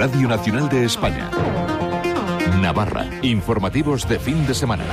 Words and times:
Radio 0.00 0.28
Nacional 0.28 0.66
de 0.70 0.86
España. 0.86 1.30
Navarra. 2.62 3.04
Informativos 3.20 4.08
de 4.08 4.18
fin 4.18 4.46
de 4.46 4.54
semana. 4.54 4.84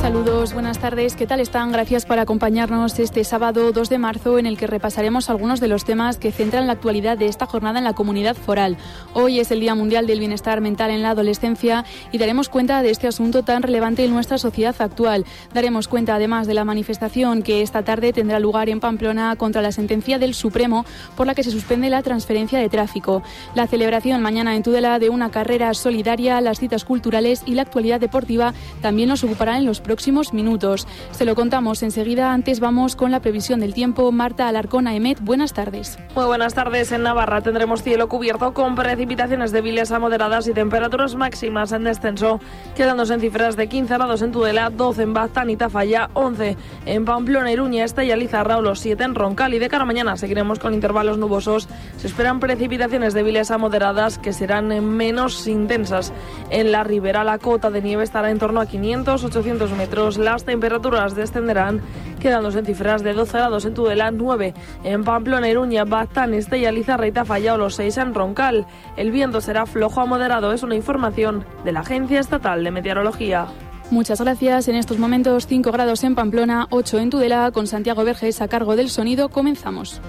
Saludos, 0.00 0.54
buenas 0.54 0.78
tardes. 0.78 1.14
¿Qué 1.14 1.26
tal 1.26 1.40
están? 1.40 1.72
Gracias 1.72 2.06
por 2.06 2.18
acompañarnos 2.18 2.98
este 2.98 3.22
sábado 3.22 3.70
2 3.70 3.90
de 3.90 3.98
marzo 3.98 4.38
en 4.38 4.46
el 4.46 4.56
que 4.56 4.66
repasaremos 4.66 5.28
algunos 5.28 5.60
de 5.60 5.68
los 5.68 5.84
temas 5.84 6.16
que 6.16 6.32
centran 6.32 6.66
la 6.66 6.72
actualidad 6.72 7.18
de 7.18 7.26
esta 7.26 7.44
jornada 7.44 7.78
en 7.78 7.84
la 7.84 7.92
comunidad 7.92 8.34
foral. 8.34 8.78
Hoy 9.12 9.40
es 9.40 9.50
el 9.50 9.60
Día 9.60 9.74
Mundial 9.74 10.06
del 10.06 10.18
Bienestar 10.18 10.62
Mental 10.62 10.90
en 10.90 11.02
la 11.02 11.10
Adolescencia 11.10 11.84
y 12.12 12.18
daremos 12.18 12.48
cuenta 12.48 12.80
de 12.80 12.88
este 12.90 13.08
asunto 13.08 13.42
tan 13.42 13.62
relevante 13.62 14.02
en 14.02 14.14
nuestra 14.14 14.38
sociedad 14.38 14.74
actual. 14.78 15.26
Daremos 15.52 15.86
cuenta 15.86 16.14
además 16.14 16.46
de 16.46 16.54
la 16.54 16.64
manifestación 16.64 17.42
que 17.42 17.60
esta 17.60 17.82
tarde 17.82 18.14
tendrá 18.14 18.40
lugar 18.40 18.70
en 18.70 18.80
Pamplona 18.80 19.36
contra 19.36 19.60
la 19.60 19.70
sentencia 19.70 20.18
del 20.18 20.32
Supremo 20.32 20.86
por 21.14 21.26
la 21.26 21.34
que 21.34 21.44
se 21.44 21.50
suspende 21.50 21.90
la 21.90 22.02
transferencia 22.02 22.58
de 22.58 22.70
tráfico. 22.70 23.22
La 23.54 23.66
celebración 23.66 24.22
mañana 24.22 24.56
en 24.56 24.62
Tudela 24.62 24.98
de 24.98 25.10
una 25.10 25.30
carrera 25.30 25.74
solidaria, 25.74 26.40
las 26.40 26.58
citas 26.58 26.86
culturales 26.86 27.42
y 27.44 27.52
la 27.52 27.62
actualidad 27.62 28.00
deportiva 28.00 28.54
también 28.80 29.10
nos 29.10 29.22
ocuparán 29.24 29.58
en 29.58 29.66
los 29.66 29.80
próximos 29.80 29.89
minutos. 30.32 30.86
Se 31.10 31.24
lo 31.24 31.34
contamos 31.34 31.82
enseguida. 31.82 32.32
Antes 32.32 32.60
vamos 32.60 32.94
con 32.94 33.10
la 33.10 33.20
previsión 33.20 33.58
del 33.58 33.74
tiempo. 33.74 34.12
Marta 34.12 34.46
Alarcona 34.46 34.94
Emet, 34.94 35.20
buenas 35.20 35.52
tardes. 35.52 35.98
Muy 36.14 36.26
buenas 36.26 36.54
tardes. 36.54 36.92
En 36.92 37.02
Navarra 37.02 37.40
tendremos 37.40 37.82
cielo 37.82 38.08
cubierto 38.08 38.54
con 38.54 38.76
precipitaciones 38.76 39.50
débiles 39.50 39.90
a 39.90 39.98
moderadas 39.98 40.46
y 40.46 40.52
temperaturas 40.52 41.16
máximas 41.16 41.72
en 41.72 41.84
descenso, 41.84 42.40
quedándose 42.76 43.14
en 43.14 43.20
cifras 43.20 43.56
de 43.56 43.68
15 43.68 43.94
grados 43.94 44.22
en 44.22 44.30
Tudela, 44.30 44.70
12 44.70 45.02
en 45.02 45.12
Baztán 45.12 45.50
y 45.50 45.56
Tafalla, 45.56 46.08
11 46.14 46.56
en 46.86 47.04
Pamplona, 47.04 47.50
Iruña, 47.50 47.84
Este 47.84 48.04
y 48.04 48.12
Alizarra, 48.12 48.60
los 48.60 48.78
7 48.78 49.02
en 49.02 49.14
Roncal. 49.16 49.54
Y 49.54 49.58
de 49.58 49.68
cara 49.68 49.82
a 49.82 49.86
mañana 49.86 50.16
seguiremos 50.16 50.60
con 50.60 50.72
intervalos 50.72 51.18
nubosos. 51.18 51.68
Se 51.96 52.06
esperan 52.06 52.38
precipitaciones 52.38 53.12
débiles 53.12 53.50
a 53.50 53.58
moderadas 53.58 54.18
que 54.18 54.32
serán 54.32 54.68
menos 54.96 55.48
intensas. 55.48 56.12
En 56.50 56.70
la 56.70 56.84
ribera 56.84 57.24
la 57.24 57.38
cota 57.38 57.70
de 57.70 57.82
nieve 57.82 58.04
estará 58.04 58.30
en 58.30 58.38
torno 58.38 58.60
a 58.60 58.66
500-800 58.66 59.70
metros 59.76 59.79
las 60.18 60.44
temperaturas 60.44 61.14
descenderán, 61.14 61.80
quedándose 62.20 62.58
en 62.58 62.66
cifras 62.66 63.02
de 63.02 63.12
12 63.12 63.38
grados 63.38 63.64
en 63.64 63.74
Tudela, 63.74 64.10
9 64.10 64.54
en 64.84 65.04
Pamplona, 65.04 65.48
Iruña, 65.48 65.84
Baztán, 65.84 66.34
Estella, 66.34 66.72
Lizarra 66.72 67.06
y 67.06 67.12
Tafalla 67.12 67.54
o 67.54 67.58
los 67.58 67.74
6 67.76 67.96
en 67.98 68.14
Roncal. 68.14 68.66
El 68.96 69.10
viento 69.10 69.40
será 69.40 69.66
flojo 69.66 70.00
a 70.00 70.06
moderado, 70.06 70.52
es 70.52 70.62
una 70.62 70.74
información 70.74 71.44
de 71.64 71.72
la 71.72 71.80
Agencia 71.80 72.20
Estatal 72.20 72.64
de 72.64 72.70
Meteorología. 72.70 73.46
Muchas 73.90 74.20
gracias. 74.20 74.68
En 74.68 74.76
estos 74.76 74.98
momentos 74.98 75.46
5 75.48 75.72
grados 75.72 76.04
en 76.04 76.14
Pamplona, 76.14 76.68
8 76.70 76.98
en 76.98 77.10
Tudela, 77.10 77.50
con 77.50 77.66
Santiago 77.66 78.04
Verges 78.04 78.40
a 78.40 78.48
cargo 78.48 78.76
del 78.76 78.88
sonido. 78.88 79.30
Comenzamos. 79.30 80.00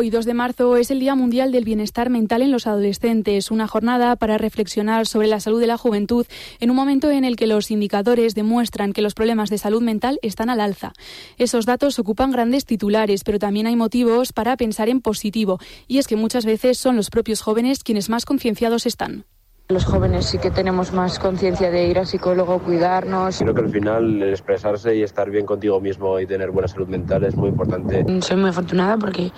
Hoy, 0.00 0.08
2 0.08 0.24
de 0.24 0.32
marzo, 0.32 0.78
es 0.78 0.90
el 0.90 0.98
Día 0.98 1.14
Mundial 1.14 1.52
del 1.52 1.66
Bienestar 1.66 2.08
Mental 2.08 2.40
en 2.40 2.50
los 2.50 2.66
Adolescentes, 2.66 3.50
una 3.50 3.68
jornada 3.68 4.16
para 4.16 4.38
reflexionar 4.38 5.06
sobre 5.06 5.26
la 5.26 5.40
salud 5.40 5.60
de 5.60 5.66
la 5.66 5.76
juventud 5.76 6.24
en 6.58 6.70
un 6.70 6.76
momento 6.76 7.10
en 7.10 7.22
el 7.22 7.36
que 7.36 7.46
los 7.46 7.70
indicadores 7.70 8.34
demuestran 8.34 8.94
que 8.94 9.02
los 9.02 9.12
problemas 9.12 9.50
de 9.50 9.58
salud 9.58 9.82
mental 9.82 10.18
están 10.22 10.48
al 10.48 10.62
alza. 10.62 10.94
Esos 11.36 11.66
datos 11.66 11.98
ocupan 11.98 12.30
grandes 12.30 12.64
titulares, 12.64 13.24
pero 13.24 13.38
también 13.38 13.66
hay 13.66 13.76
motivos 13.76 14.32
para 14.32 14.56
pensar 14.56 14.88
en 14.88 15.02
positivo, 15.02 15.58
y 15.86 15.98
es 15.98 16.06
que 16.06 16.16
muchas 16.16 16.46
veces 16.46 16.78
son 16.78 16.96
los 16.96 17.10
propios 17.10 17.42
jóvenes 17.42 17.84
quienes 17.84 18.08
más 18.08 18.24
concienciados 18.24 18.86
están. 18.86 19.26
Los 19.70 19.84
jóvenes 19.84 20.24
sí 20.26 20.38
que 20.38 20.50
tenemos 20.50 20.92
más 20.92 21.20
conciencia 21.20 21.70
de 21.70 21.86
ir 21.86 21.96
al 21.96 22.06
psicólogo, 22.06 22.58
cuidarnos. 22.58 23.38
Creo 23.38 23.54
que 23.54 23.60
al 23.60 23.70
final 23.70 24.20
el 24.20 24.30
expresarse 24.30 24.96
y 24.96 25.02
estar 25.04 25.30
bien 25.30 25.46
contigo 25.46 25.80
mismo 25.80 26.18
y 26.18 26.26
tener 26.26 26.50
buena 26.50 26.66
salud 26.66 26.88
mental 26.88 27.22
es 27.22 27.36
muy 27.36 27.50
importante. 27.50 28.04
Soy 28.20 28.36
muy 28.36 28.50
afortunada 28.50 28.96
porque 28.96 29.30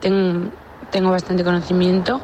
tengo, 0.00 1.10
bastante 1.10 1.44
conocimiento 1.44 2.20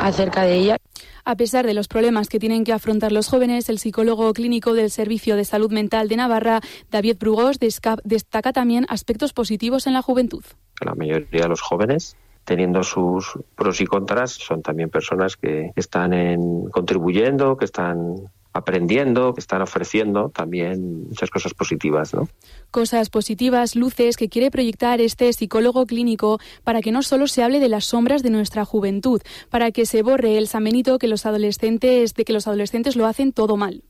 acerca 0.00 0.42
de 0.42 0.54
ella. 0.54 0.76
A 1.24 1.34
pesar 1.36 1.66
de 1.66 1.74
los 1.74 1.88
problemas 1.88 2.28
que 2.28 2.38
tienen 2.38 2.64
que 2.64 2.72
afrontar 2.72 3.10
los 3.10 3.28
jóvenes, 3.28 3.68
el 3.68 3.78
psicólogo 3.78 4.32
clínico 4.32 4.74
del 4.74 4.90
Servicio 4.90 5.34
de 5.34 5.44
Salud 5.44 5.72
Mental 5.72 6.08
de 6.08 6.16
Navarra, 6.16 6.60
David 6.90 7.16
Brugos, 7.18 7.58
destaca 7.58 8.52
también 8.52 8.86
aspectos 8.88 9.32
positivos 9.32 9.86
en 9.86 9.94
la 9.94 10.02
juventud. 10.02 10.44
La 10.84 10.94
mayoría 10.94 11.42
de 11.42 11.48
los 11.48 11.60
jóvenes 11.60 12.16
teniendo 12.46 12.84
sus 12.84 13.38
pros 13.56 13.80
y 13.80 13.86
contras, 13.86 14.30
son 14.30 14.62
también 14.62 14.88
personas 14.88 15.36
que 15.36 15.72
están 15.74 16.12
en, 16.12 16.70
contribuyendo, 16.70 17.56
que 17.56 17.64
están 17.64 18.30
aprendiendo, 18.56 19.34
que 19.34 19.40
están 19.40 19.62
ofreciendo 19.62 20.30
también 20.30 21.08
muchas 21.08 21.30
cosas 21.30 21.54
positivas, 21.54 22.14
¿no? 22.14 22.28
Cosas 22.70 23.10
positivas, 23.10 23.76
luces 23.76 24.16
que 24.16 24.28
quiere 24.28 24.50
proyectar 24.50 25.00
este 25.00 25.32
psicólogo 25.32 25.86
clínico 25.86 26.38
para 26.64 26.80
que 26.80 26.92
no 26.92 27.02
solo 27.02 27.26
se 27.26 27.42
hable 27.42 27.60
de 27.60 27.68
las 27.68 27.84
sombras 27.84 28.22
de 28.22 28.30
nuestra 28.30 28.64
juventud, 28.64 29.20
para 29.50 29.70
que 29.70 29.86
se 29.86 30.02
borre 30.02 30.38
el 30.38 30.48
samenito 30.48 30.98
que 30.98 31.08
los 31.08 31.26
adolescentes 31.26 32.14
de 32.14 32.24
que 32.24 32.32
los 32.32 32.46
adolescentes 32.46 32.96
lo 32.96 33.06
hacen 33.06 33.32
todo 33.32 33.56
mal. 33.56 33.82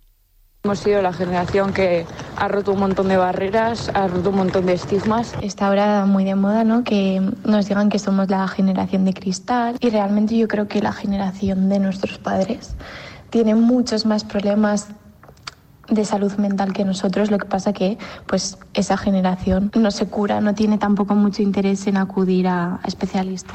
Hemos 0.64 0.80
sido 0.80 1.00
la 1.00 1.12
generación 1.12 1.72
que 1.72 2.04
ha 2.36 2.48
roto 2.48 2.72
un 2.72 2.80
montón 2.80 3.06
de 3.06 3.16
barreras, 3.16 3.88
ha 3.94 4.08
roto 4.08 4.30
un 4.30 4.36
montón 4.36 4.66
de 4.66 4.72
estigmas. 4.72 5.32
Está 5.40 5.68
ahora 5.68 6.06
muy 6.06 6.24
de 6.24 6.34
moda, 6.34 6.64
¿no? 6.64 6.82
Que 6.82 7.22
nos 7.44 7.68
digan 7.68 7.88
que 7.88 8.00
somos 8.00 8.28
la 8.28 8.48
generación 8.48 9.04
de 9.04 9.14
cristal 9.14 9.76
y 9.78 9.90
realmente 9.90 10.36
yo 10.36 10.48
creo 10.48 10.66
que 10.66 10.82
la 10.82 10.92
generación 10.92 11.68
de 11.68 11.78
nuestros 11.78 12.18
padres 12.18 12.74
tiene 13.36 13.54
muchos 13.54 14.06
más 14.06 14.24
problemas 14.24 14.88
de 15.90 16.06
salud 16.06 16.32
mental 16.38 16.72
que 16.72 16.86
nosotros, 16.86 17.30
lo 17.30 17.36
que 17.36 17.44
pasa 17.44 17.74
que 17.74 17.98
pues 18.26 18.56
esa 18.72 18.96
generación 18.96 19.70
no 19.74 19.90
se 19.90 20.06
cura, 20.06 20.40
no 20.40 20.54
tiene 20.54 20.78
tampoco 20.78 21.14
mucho 21.14 21.42
interés 21.42 21.86
en 21.86 21.98
acudir 21.98 22.48
a, 22.48 22.80
especialistas. 22.86 23.54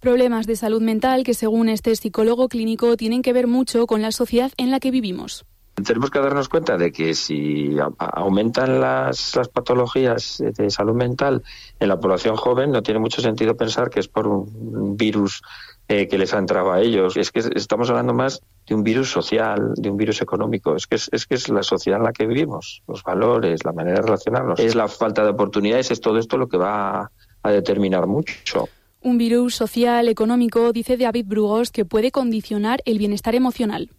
Problemas 0.00 0.46
de 0.46 0.56
salud 0.56 0.82
mental 0.82 1.24
que 1.24 1.32
según 1.32 1.70
este 1.70 1.96
psicólogo 1.96 2.48
clínico 2.48 2.98
tienen 2.98 3.22
que 3.22 3.32
ver 3.32 3.46
mucho 3.46 3.86
con 3.86 4.02
la 4.02 4.12
sociedad 4.12 4.52
en 4.58 4.70
la 4.70 4.80
que 4.80 4.90
vivimos. 4.90 5.46
Tenemos 5.74 6.10
que 6.10 6.18
darnos 6.18 6.48
cuenta 6.48 6.76
de 6.76 6.92
que 6.92 7.14
si 7.14 7.76
aumentan 7.98 8.80
las, 8.80 9.34
las, 9.36 9.48
patologías 9.48 10.42
de 10.44 10.70
salud 10.70 10.94
mental 10.94 11.42
en 11.80 11.88
la 11.88 11.98
población 11.98 12.36
joven, 12.36 12.70
no 12.70 12.82
tiene 12.82 13.00
mucho 13.00 13.22
sentido 13.22 13.56
pensar 13.56 13.88
que 13.88 14.00
es 14.00 14.08
por 14.08 14.26
un 14.26 14.96
virus 14.96 15.42
eh, 15.88 16.08
que 16.08 16.16
les 16.16 16.32
ha 16.32 16.38
entrado 16.38 16.72
a 16.72 16.80
ellos. 16.80 17.16
Es 17.16 17.30
que 17.30 17.40
estamos 17.54 17.90
hablando 17.90 18.14
más 18.14 18.40
de 18.66 18.74
un 18.74 18.82
virus 18.82 19.10
social, 19.10 19.74
de 19.76 19.90
un 19.90 19.96
virus 19.96 20.22
económico. 20.22 20.74
Es 20.74 20.86
que 20.86 20.94
es, 20.94 21.26
que 21.26 21.34
es 21.34 21.48
la 21.48 21.62
sociedad 21.62 21.98
en 21.98 22.04
la 22.04 22.12
que 22.12 22.26
vivimos, 22.26 22.82
los 22.88 23.02
valores, 23.02 23.64
la 23.64 23.72
manera 23.72 23.96
de 23.96 24.02
relacionarnos. 24.02 24.60
Es 24.60 24.74
la 24.74 24.88
falta 24.88 25.22
de 25.24 25.30
oportunidades, 25.30 25.90
es 25.90 26.00
todo 26.00 26.18
esto 26.18 26.38
lo 26.38 26.48
que 26.48 26.56
va 26.56 27.10
a, 27.42 27.50
determinar 27.50 28.06
mucho. 28.06 28.68
Un 29.02 29.18
virus 29.18 29.56
social, 29.56 30.08
económico, 30.08 30.72
dice 30.72 30.96
David 30.96 31.26
Brugos, 31.26 31.72
que 31.72 31.84
puede 31.84 32.10
condicionar 32.10 32.80
el 32.84 32.98
bienestar 32.98 33.34
emocional. 33.34 33.90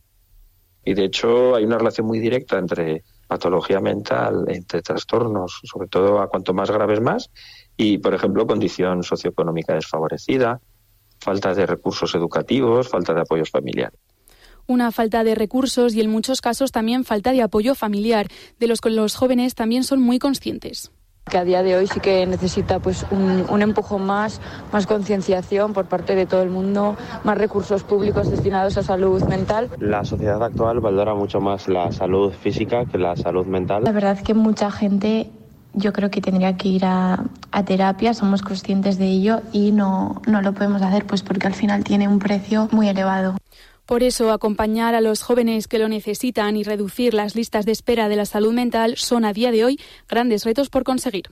Y 0.86 0.94
de 0.94 1.06
hecho 1.06 1.56
hay 1.56 1.64
una 1.64 1.78
relación 1.78 2.08
muy 2.08 2.20
directa 2.20 2.58
entre 2.58 3.04
patología 3.28 3.80
mental, 3.80 4.46
entre 4.48 4.82
trastornos, 4.82 5.60
sobre 5.64 5.88
todo 5.88 6.22
a 6.22 6.28
cuanto 6.28 6.54
más 6.54 6.70
graves 6.70 7.02
más, 7.02 7.32
y 7.76 7.98
por 7.98 8.14
ejemplo 8.14 8.46
condición 8.46 9.04
socioeconómica 9.04 9.74
desfavorecida, 9.74 10.62
falta 11.20 11.54
de 11.54 11.66
recursos 11.66 12.14
educativos, 12.16 12.90
falta 12.90 13.14
de 13.14 13.22
apoyo 13.22 13.46
familiar. 13.46 13.94
Una 14.66 14.92
falta 14.92 15.24
de 15.24 15.36
recursos 15.36 15.94
y 15.94 16.02
en 16.02 16.10
muchos 16.10 16.40
casos 16.40 16.72
también 16.72 17.04
falta 17.04 17.32
de 17.32 17.42
apoyo 17.42 17.76
familiar, 17.76 18.28
de 18.60 18.68
los 18.68 18.80
que 18.80 18.90
los 18.90 19.16
jóvenes 19.16 19.56
también 19.56 19.84
son 19.84 20.00
muy 20.00 20.20
conscientes 20.20 20.93
que 21.34 21.38
a 21.40 21.44
día 21.44 21.64
de 21.64 21.76
hoy 21.76 21.88
sí 21.88 22.00
que 22.00 22.26
necesita 22.28 22.80
pues 22.80 23.06
un, 23.10 23.46
un 23.50 23.62
empujón 23.62 24.06
más, 24.06 24.40
más 24.72 24.86
concienciación 24.86 25.74
por 25.74 25.86
parte 25.86 26.16
de 26.16 26.26
todo 26.26 26.44
el 26.44 26.50
mundo, 26.50 26.96
más 27.24 27.38
recursos 27.38 27.84
públicos 27.84 28.30
destinados 28.30 28.78
a 28.78 28.84
salud 28.84 29.24
mental. 29.24 29.70
La 29.80 30.04
sociedad 30.04 30.44
actual 30.44 30.80
valora 30.80 31.16
mucho 31.16 31.40
más 31.40 31.68
la 31.68 31.92
salud 31.92 32.32
física 32.34 32.86
que 32.86 32.98
la 32.98 33.16
salud 33.16 33.48
mental. 33.48 33.84
La 33.84 33.92
verdad 33.92 34.12
es 34.12 34.22
que 34.22 34.36
mucha 34.36 34.70
gente 34.70 35.32
yo 35.74 35.92
creo 35.92 36.12
que 36.12 36.22
tendría 36.22 36.56
que 36.56 36.70
ir 36.70 36.86
a, 36.86 37.26
terapia, 37.66 38.14
somos 38.14 38.42
conscientes 38.42 38.98
de 38.98 39.08
ello 39.08 39.42
y 39.52 39.72
no, 39.72 40.22
no 40.28 40.42
lo 40.42 40.54
podemos 40.54 40.82
hacer 40.82 41.06
pues 41.06 41.24
porque 41.24 41.48
al 41.48 41.54
final 41.54 41.84
tiene 41.84 42.08
un 42.08 42.20
precio 42.20 42.68
muy 42.72 42.90
elevado. 42.90 43.38
Por 43.86 44.04
eso, 44.04 44.32
acompañar 44.32 44.96
a 44.96 45.02
los 45.02 45.22
jóvenes 45.22 45.68
que 45.68 45.80
lo 45.80 45.90
necesitan 45.90 46.56
y 46.56 46.64
reducir 46.64 47.14
las 47.14 47.36
listas 47.36 47.66
de 47.66 47.74
espera 47.74 48.08
de 48.08 48.16
la 48.16 48.26
salud 48.26 48.54
mental 48.54 48.96
son 48.98 49.26
a 49.26 49.34
día 49.34 49.52
de 49.52 49.66
hoy 49.66 49.80
grandes 50.08 50.46
retos 50.46 50.70
por 50.70 50.84
conseguir. 50.84 51.30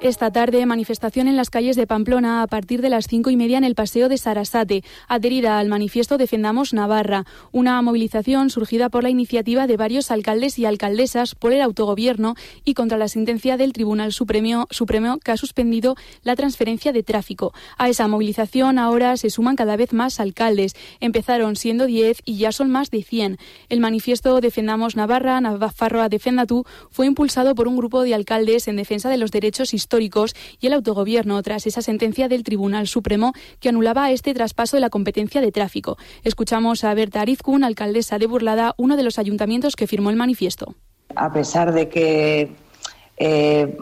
Esta 0.00 0.30
tarde, 0.30 0.64
manifestación 0.64 1.26
en 1.26 1.34
las 1.34 1.50
calles 1.50 1.74
de 1.74 1.88
Pamplona 1.88 2.42
a 2.42 2.46
partir 2.46 2.82
de 2.82 2.88
las 2.88 3.08
cinco 3.08 3.30
y 3.30 3.36
media 3.36 3.58
en 3.58 3.64
el 3.64 3.74
Paseo 3.74 4.08
de 4.08 4.16
Sarasate, 4.16 4.84
adherida 5.08 5.58
al 5.58 5.66
manifiesto 5.66 6.18
Defendamos 6.18 6.72
Navarra, 6.72 7.24
una 7.50 7.82
movilización 7.82 8.48
surgida 8.48 8.90
por 8.90 9.02
la 9.02 9.10
iniciativa 9.10 9.66
de 9.66 9.76
varios 9.76 10.12
alcaldes 10.12 10.56
y 10.60 10.66
alcaldesas 10.66 11.34
por 11.34 11.52
el 11.52 11.60
autogobierno 11.62 12.36
y 12.64 12.74
contra 12.74 12.96
la 12.96 13.08
sentencia 13.08 13.56
del 13.56 13.72
Tribunal 13.72 14.12
Supremo, 14.12 14.68
Supremo 14.70 15.18
que 15.18 15.32
ha 15.32 15.36
suspendido 15.36 15.96
la 16.22 16.36
transferencia 16.36 16.92
de 16.92 17.02
tráfico. 17.02 17.52
A 17.76 17.88
esa 17.88 18.06
movilización 18.06 18.78
ahora 18.78 19.16
se 19.16 19.30
suman 19.30 19.56
cada 19.56 19.76
vez 19.76 19.92
más 19.92 20.20
alcaldes. 20.20 20.76
Empezaron 21.00 21.56
siendo 21.56 21.86
diez 21.86 22.22
y 22.24 22.36
ya 22.36 22.52
son 22.52 22.70
más 22.70 22.92
de 22.92 23.02
cien. 23.02 23.36
El 23.68 23.80
manifiesto 23.80 24.40
Defendamos 24.40 24.94
Navarra, 24.94 25.40
Navarra 25.40 26.08
Defenda 26.08 26.46
Tú, 26.46 26.64
fue 26.88 27.06
impulsado 27.06 27.56
por 27.56 27.66
un 27.66 27.76
grupo 27.76 28.04
de 28.04 28.14
alcaldes 28.14 28.68
en 28.68 28.76
defensa 28.76 29.10
de 29.10 29.16
los 29.16 29.32
derechos 29.32 29.74
históricos 29.74 29.87
históricos 29.88 30.34
y 30.60 30.66
el 30.66 30.74
autogobierno 30.74 31.42
tras 31.42 31.66
esa 31.66 31.80
sentencia 31.80 32.28
del 32.28 32.44
Tribunal 32.44 32.86
Supremo 32.86 33.32
que 33.58 33.70
anulaba 33.70 34.10
este 34.10 34.34
traspaso 34.34 34.76
de 34.76 34.82
la 34.82 34.90
competencia 34.90 35.40
de 35.40 35.50
tráfico. 35.50 35.96
Escuchamos 36.24 36.84
a 36.84 36.92
Berta 36.92 37.22
Arizkun, 37.22 37.64
alcaldesa 37.64 38.18
de 38.18 38.26
Burlada, 38.26 38.74
uno 38.76 38.98
de 38.98 39.02
los 39.02 39.18
ayuntamientos 39.18 39.76
que 39.76 39.86
firmó 39.86 40.10
el 40.10 40.16
manifiesto. 40.16 40.74
A 41.16 41.32
pesar 41.32 41.72
de 41.72 41.88
que 41.88 42.52
eh, 43.16 43.78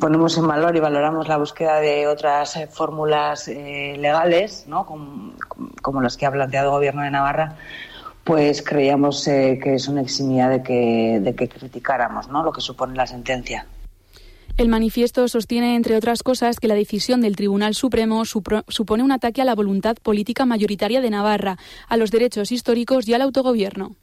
ponemos 0.00 0.38
en 0.38 0.48
valor 0.48 0.74
y 0.76 0.80
valoramos 0.80 1.28
la 1.28 1.36
búsqueda 1.36 1.78
de 1.78 2.06
otras 2.06 2.56
eh, 2.56 2.66
fórmulas 2.66 3.46
eh, 3.48 3.96
legales, 3.98 4.64
¿no? 4.66 4.86
como, 4.86 5.34
como, 5.82 6.00
las 6.00 6.16
que 6.16 6.24
ha 6.24 6.32
planteado 6.32 6.68
el 6.68 6.72
Gobierno 6.72 7.02
de 7.02 7.10
Navarra, 7.10 7.56
pues 8.24 8.62
creíamos 8.62 9.24
que 9.24 9.74
es 9.74 9.88
una 9.88 10.00
eximidad 10.00 10.48
de 10.48 10.62
que, 10.62 11.20
de 11.20 11.34
que 11.34 11.48
criticáramos 11.48 12.28
¿no? 12.28 12.42
lo 12.42 12.50
que 12.50 12.62
supone 12.62 12.96
la 12.96 13.06
sentencia. 13.06 13.66
El 14.60 14.68
manifiesto 14.68 15.26
sostiene, 15.26 15.74
entre 15.74 15.96
otras 15.96 16.22
cosas, 16.22 16.60
que 16.60 16.68
la 16.68 16.74
decisión 16.74 17.22
del 17.22 17.34
Tribunal 17.34 17.74
Supremo 17.74 18.26
supone 18.26 19.02
un 19.02 19.10
ataque 19.10 19.40
a 19.40 19.46
la 19.46 19.54
voluntad 19.54 19.96
política 19.96 20.44
mayoritaria 20.44 21.00
de 21.00 21.08
Navarra, 21.08 21.56
a 21.88 21.96
los 21.96 22.10
derechos 22.10 22.52
históricos 22.52 23.08
y 23.08 23.14
al 23.14 23.22
autogobierno 23.22 23.96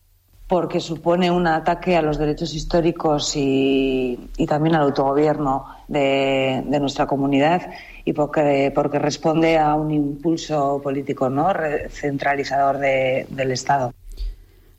porque 0.48 0.80
supone 0.80 1.30
un 1.30 1.46
ataque 1.46 1.96
a 1.98 2.02
los 2.02 2.18
derechos 2.18 2.56
históricos 2.56 3.34
y, 3.36 4.18
también 4.48 4.76
al 4.76 4.84
autogobierno 4.84 5.66
de, 5.90 6.64
nuestra 6.80 7.06
comunidad 7.06 7.70
y 8.06 8.14
porque, 8.14 8.72
porque, 8.74 8.98
responde 8.98 9.58
a 9.58 9.76
un 9.76 9.92
impulso 9.92 10.80
político 10.82 11.30
¿no? 11.30 11.50
centralizador 11.90 12.78
del 12.80 13.52
Estado. 13.52 13.94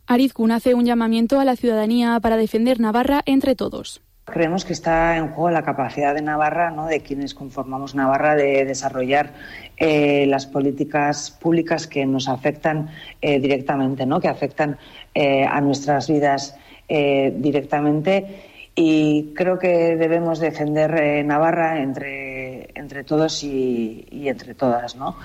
Arizkun 0.06 0.52
hace 0.52 0.74
un 0.74 0.86
llamamiento 0.86 1.38
a 1.38 1.44
la 1.44 1.54
ciudadanía 1.54 2.18
para 2.18 2.38
defender 2.38 2.80
Navarra 2.80 3.22
entre 3.26 3.54
todos. 3.54 4.00
Creemos 4.30 4.64
que 4.64 4.72
está 4.72 5.16
en 5.16 5.28
juego 5.28 5.50
la 5.50 5.62
capacidad 5.62 6.14
de 6.14 6.22
Navarra, 6.22 6.70
¿no? 6.70 6.86
de 6.86 7.00
quienes 7.00 7.34
conformamos 7.34 7.94
Navarra, 7.94 8.34
de 8.36 8.64
desarrollar 8.64 9.32
eh, 9.76 10.26
las 10.26 10.46
políticas 10.46 11.30
públicas 11.30 11.86
que 11.86 12.04
nos 12.04 12.28
afectan 12.28 12.90
eh, 13.22 13.40
directamente, 13.40 14.06
¿no? 14.06 14.20
que 14.20 14.28
afectan 14.28 14.78
eh, 15.14 15.44
a 15.44 15.60
nuestras 15.60 16.08
vidas 16.08 16.56
directamente. 16.88 18.44
Y 18.74 19.34
creo 19.34 19.58
que 19.58 19.96
debemos 19.96 20.38
defender 20.38 21.22
Navarra 21.22 21.82
entre, 21.82 22.70
entre 22.74 23.04
todos 23.04 23.44
y, 23.44 24.06
entre 24.10 24.54
todas. 24.54 24.96
¿no? 24.96 25.16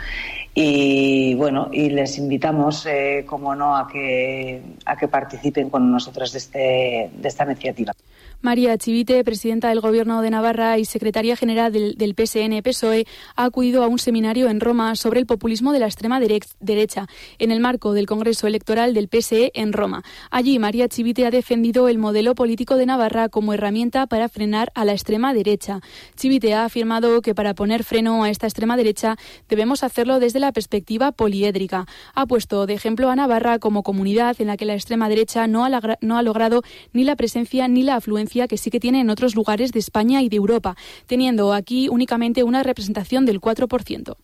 Y 0.53 1.35
bueno, 1.35 1.69
y 1.71 1.89
les 1.89 2.17
invitamos, 2.17 2.85
como 3.25 3.55
no, 3.55 3.77
a 3.77 3.87
que, 3.87 4.61
a 4.85 4.97
que 4.97 5.07
participen 5.07 5.69
con 5.69 5.89
nosotros 5.89 6.33
de, 6.33 6.37
este, 6.39 7.09
de 7.15 7.27
esta 7.29 7.45
iniciativa. 7.45 7.93
María 8.43 8.77
Chivite, 8.77 9.23
presidenta 9.23 9.69
del 9.69 9.79
Gobierno 9.79 10.21
de 10.21 10.29
Navarra 10.29 10.77
y 10.77 10.83
secretaria 10.83 11.37
general 11.37 11.71
del, 11.71 12.13
PSN-PSOE, 12.13 13.07
ha 13.37 13.45
acudido 13.45 13.85
a 13.85 13.87
un 13.87 13.99
seminario 13.99 14.49
en 14.49 14.59
Roma 14.59 14.97
sobre 14.97 15.21
el 15.21 15.25
populismo 15.25 15.71
de 15.71 15.79
la 15.79 15.85
extrema 15.85 16.19
derecha, 16.19 17.07
en 17.39 17.51
el 17.51 17.61
marco 17.61 17.93
del 17.93 18.05
Congreso 18.05 18.45
Electoral 18.45 18.93
del 18.93 19.07
PSE 19.07 19.53
en 19.53 19.71
Roma. 19.71 20.03
Allí, 20.29 20.59
María 20.59 20.89
Chivite 20.89 21.25
ha 21.25 21.31
defendido 21.31 21.87
el 21.87 21.99
modelo 21.99 22.35
político 22.35 22.75
de 22.75 22.85
Navarra 22.85 23.29
como 23.29 23.53
herramienta 23.53 24.07
para 24.07 24.27
frenar 24.27 24.73
a 24.75 24.83
la 24.83 24.91
extrema 24.91 25.33
derecha. 25.33 25.79
Chivite 26.17 26.53
ha 26.53 26.65
afirmado 26.65 27.21
que 27.21 27.33
para 27.33 27.53
poner 27.53 27.85
freno 27.85 28.25
a 28.25 28.29
esta 28.29 28.47
extrema 28.47 28.75
derecha 28.75 29.15
debemos 29.47 29.83
hacerlo 29.83 30.19
desde 30.19 30.41
la 30.41 30.51
perspectiva 30.51 31.13
poliédrica. 31.13 31.85
Ha 32.13 32.25
puesto 32.25 32.65
de 32.65 32.73
ejemplo 32.73 33.09
a 33.09 33.15
Navarra 33.15 33.59
como 33.59 33.83
comunidad 33.83 34.35
en 34.39 34.47
la 34.47 34.57
que 34.57 34.65
la 34.65 34.73
extrema 34.73 35.07
derecha 35.07 35.47
no 35.47 35.63
ha, 35.63 35.97
no 36.01 36.17
ha 36.17 36.21
logrado 36.23 36.61
ni 36.91 37.05
la 37.05 37.15
presencia 37.15 37.69
ni 37.69 37.83
la 37.83 37.95
afluencia 37.95 38.32
que 38.47 38.57
sí 38.57 38.69
que 38.69 38.79
tiene 38.79 38.99
en 39.01 39.09
otros 39.09 39.35
lugares 39.35 39.71
de 39.71 39.79
España 39.79 40.21
y 40.21 40.29
de 40.29 40.37
Europa, 40.37 40.75
teniendo 41.05 41.53
aquí 41.53 41.87
únicamente 41.89 42.43
una 42.43 42.63
representación 42.63 43.25
del 43.25 43.39
4%. 43.39 44.15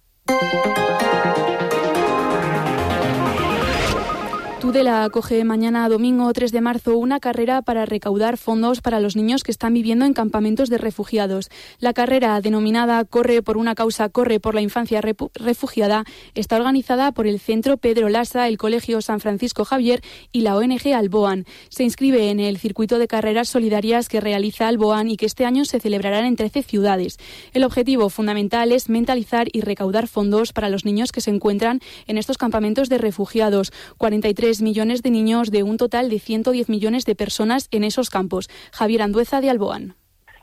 Tudela 4.59 5.05
acoge 5.05 5.45
mañana 5.45 5.87
domingo 5.87 6.33
3 6.33 6.51
de 6.51 6.59
marzo 6.59 6.97
una 6.97 7.21
carrera 7.21 7.61
para 7.61 7.85
recaudar 7.85 8.35
fondos 8.35 8.81
para 8.81 8.99
los 8.99 9.15
niños 9.15 9.43
que 9.43 9.51
están 9.51 9.73
viviendo 9.73 10.03
en 10.03 10.11
campamentos 10.11 10.69
de 10.69 10.77
refugiados. 10.77 11.49
La 11.79 11.93
carrera 11.93 12.41
denominada 12.41 13.05
Corre 13.05 13.41
por 13.41 13.55
una 13.55 13.73
causa, 13.73 14.09
Corre 14.09 14.41
por 14.41 14.55
la 14.55 14.61
infancia 14.61 14.99
refugiada 14.99 16.03
está 16.35 16.57
organizada 16.57 17.13
por 17.13 17.25
el 17.25 17.39
Centro 17.39 17.77
Pedro 17.77 18.09
Lasa, 18.09 18.49
el 18.49 18.57
Colegio 18.57 19.01
San 19.01 19.21
Francisco 19.21 19.63
Javier 19.63 20.01
y 20.33 20.41
la 20.41 20.57
ONG 20.57 20.93
Alboan. 20.93 21.45
Se 21.69 21.85
inscribe 21.85 22.29
en 22.29 22.41
el 22.41 22.57
circuito 22.57 22.99
de 22.99 23.07
carreras 23.07 23.47
solidarias 23.47 24.09
que 24.09 24.19
realiza 24.19 24.67
Alboan 24.67 25.09
y 25.09 25.15
que 25.15 25.25
este 25.25 25.45
año 25.45 25.63
se 25.63 25.79
celebrarán 25.79 26.25
en 26.25 26.35
13 26.35 26.63
ciudades. 26.63 27.17
El 27.53 27.63
objetivo 27.63 28.09
fundamental 28.09 28.73
es 28.73 28.89
mentalizar 28.89 29.47
y 29.53 29.61
recaudar 29.61 30.09
fondos 30.09 30.51
para 30.51 30.67
los 30.67 30.83
niños 30.83 31.13
que 31.13 31.21
se 31.21 31.31
encuentran 31.31 31.79
en 32.07 32.17
estos 32.17 32.37
campamentos 32.37 32.89
de 32.89 32.97
refugiados. 32.97 33.71
43 33.97 34.48
millones 34.61 35.03
de 35.03 35.11
niños 35.11 35.51
de 35.51 35.63
un 35.63 35.77
total 35.77 36.09
de 36.09 36.19
110 36.19 36.69
millones 36.69 37.05
de 37.05 37.15
personas 37.15 37.67
en 37.71 37.83
esos 37.83 38.09
campos. 38.09 38.49
Javier 38.73 39.03
Andueza 39.03 39.41
de 39.41 39.49
Alboán. 39.49 39.95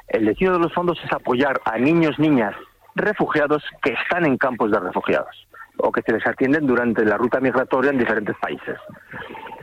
El 0.08 0.26
destino 0.26 0.52
de 0.52 0.60
los 0.60 0.72
fondos 0.72 0.98
es 1.04 1.12
apoyar 1.12 1.60
a 1.64 1.76
niños, 1.78 2.18
niñas 2.18 2.54
refugiados 2.94 3.62
que 3.82 3.92
están 3.92 4.24
en 4.24 4.38
campos 4.38 4.70
de 4.70 4.78
refugiados 4.78 5.34
o 5.78 5.90
que 5.90 6.02
se 6.02 6.12
les 6.12 6.26
atienden 6.26 6.66
durante 6.66 7.04
la 7.04 7.16
ruta 7.16 7.40
migratoria 7.40 7.90
en 7.90 7.98
diferentes 7.98 8.36
países. 8.40 8.78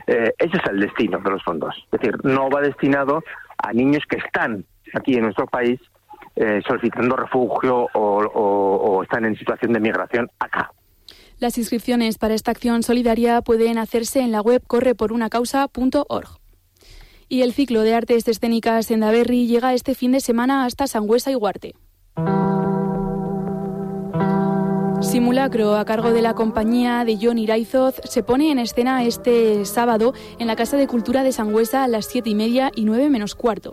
Eh, 0.06 0.32
ese 0.38 0.56
es 0.58 0.70
el 0.70 0.80
destino 0.80 1.18
de 1.18 1.30
los 1.30 1.42
fondos. 1.42 1.74
Es 1.90 1.98
decir, 1.98 2.16
no 2.24 2.50
va 2.50 2.60
destinado 2.60 3.24
a 3.58 3.72
niños 3.72 4.04
que 4.08 4.18
están 4.18 4.64
aquí 4.92 5.14
en 5.14 5.22
nuestro 5.22 5.46
país 5.46 5.80
eh, 6.36 6.60
solicitando 6.66 7.16
refugio 7.16 7.88
o 7.94 9.02
están 9.02 9.24
en 9.24 9.36
situación 9.36 9.72
de 9.72 9.80
migración 9.80 10.30
acá. 10.38 10.70
Las 11.44 11.58
inscripciones 11.58 12.16
para 12.16 12.32
esta 12.32 12.52
acción 12.52 12.82
solidaria 12.82 13.42
pueden 13.42 13.76
hacerse 13.76 14.20
en 14.20 14.32
la 14.32 14.40
web 14.40 14.62
correporunacausa.org. 14.66 16.40
Y 17.28 17.42
el 17.42 17.52
ciclo 17.52 17.82
de 17.82 17.92
artes 17.92 18.26
escénicas 18.26 18.90
en 18.90 19.00
Daverri 19.00 19.46
llega 19.46 19.74
este 19.74 19.94
fin 19.94 20.12
de 20.12 20.20
semana 20.20 20.64
hasta 20.64 20.86
Sangüesa 20.86 21.30
y 21.32 21.34
Huarte. 21.34 21.74
Simulacro 25.02 25.76
a 25.76 25.84
cargo 25.84 26.12
de 26.12 26.22
la 26.22 26.32
compañía 26.32 27.04
de 27.04 27.18
John 27.20 27.36
Iraizoz 27.36 27.96
se 28.04 28.22
pone 28.22 28.50
en 28.50 28.58
escena 28.58 29.04
este 29.04 29.66
sábado 29.66 30.14
en 30.38 30.46
la 30.46 30.56
Casa 30.56 30.78
de 30.78 30.86
Cultura 30.86 31.22
de 31.24 31.32
Sangüesa 31.32 31.84
a 31.84 31.88
las 31.88 32.06
siete 32.06 32.30
y 32.30 32.34
media 32.34 32.72
y 32.74 32.86
nueve 32.86 33.10
menos 33.10 33.34
cuarto. 33.34 33.72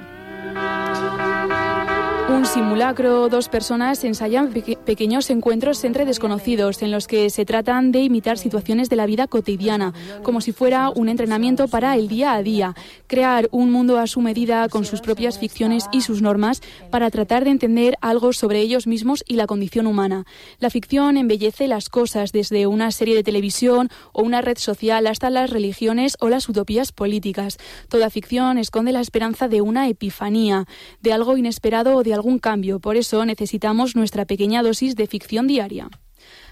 Un 2.31 2.45
simulacro, 2.45 3.27
dos 3.27 3.49
personas 3.49 4.03
ensayan 4.05 4.53
pequeños 4.85 5.29
encuentros 5.29 5.83
entre 5.83 6.05
desconocidos 6.05 6.81
en 6.81 6.89
los 6.89 7.05
que 7.05 7.29
se 7.29 7.45
tratan 7.45 7.91
de 7.91 7.99
imitar 8.03 8.37
situaciones 8.37 8.89
de 8.89 8.95
la 8.95 9.05
vida 9.05 9.27
cotidiana, 9.27 9.93
como 10.23 10.39
si 10.39 10.53
fuera 10.53 10.89
un 10.89 11.09
entrenamiento 11.09 11.67
para 11.67 11.95
el 11.95 12.07
día 12.07 12.33
a 12.33 12.41
día, 12.41 12.73
crear 13.07 13.49
un 13.51 13.69
mundo 13.71 13.99
a 13.99 14.07
su 14.07 14.21
medida 14.21 14.69
con 14.69 14.85
sus 14.85 15.01
propias 15.01 15.39
ficciones 15.39 15.85
y 15.91 16.01
sus 16.01 16.21
normas 16.21 16.61
para 16.89 17.11
tratar 17.11 17.43
de 17.43 17.51
entender 17.51 17.97
algo 17.99 18.31
sobre 18.31 18.61
ellos 18.61 18.87
mismos 18.87 19.25
y 19.27 19.35
la 19.35 19.45
condición 19.45 19.85
humana. 19.85 20.25
La 20.59 20.69
ficción 20.69 21.17
embellece 21.17 21.67
las 21.67 21.89
cosas 21.89 22.31
desde 22.31 22.65
una 22.65 22.91
serie 22.91 23.15
de 23.15 23.23
televisión 23.23 23.89
o 24.13 24.23
una 24.23 24.41
red 24.41 24.57
social 24.57 25.05
hasta 25.05 25.29
las 25.29 25.49
religiones 25.49 26.15
o 26.21 26.29
las 26.29 26.47
utopías 26.47 26.93
políticas. 26.93 27.57
Toda 27.89 28.09
ficción 28.09 28.57
esconde 28.57 28.93
la 28.93 29.01
esperanza 29.01 29.49
de 29.49 29.61
una 29.61 29.89
epifanía, 29.89 30.65
de 31.01 31.11
algo 31.11 31.35
inesperado 31.35 31.97
o 31.97 32.03
de 32.03 32.13
algo 32.13 32.20
algún 32.21 32.37
cambio. 32.37 32.79
Por 32.79 32.97
eso 32.97 33.25
necesitamos 33.25 33.95
nuestra 33.95 34.25
pequeña 34.25 34.61
dosis 34.61 34.95
de 34.95 35.07
ficción 35.07 35.47
diaria. 35.47 35.89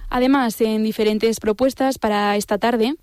Además, 0.09 0.59
en 0.61 0.81
diferentes 0.83 1.39
propuestas 1.39 1.99
para 1.99 2.35
esta 2.35 2.57
tarde. 2.57 2.95